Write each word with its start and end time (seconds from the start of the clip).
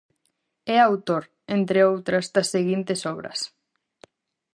É 0.75 0.77
autor, 0.81 1.23
entre 1.57 1.79
outras, 1.91 2.25
das 2.35 2.51
seguintes 2.55 2.99
obras. 3.13 3.39